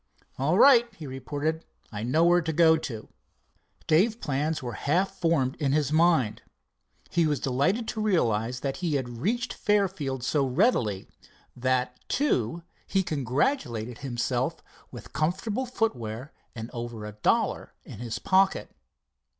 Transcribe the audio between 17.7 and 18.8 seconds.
in his pocket.